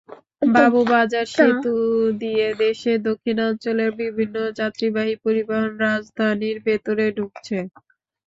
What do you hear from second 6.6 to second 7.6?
ভেতরে ঢুকছে।